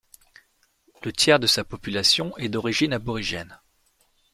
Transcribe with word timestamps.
Le 1.03 1.13
tiers 1.13 1.39
de 1.39 1.45
sa 1.45 1.63
population 1.63 2.35
est 2.37 2.49
d'origine 2.49 2.91
aborigène. 2.91 3.59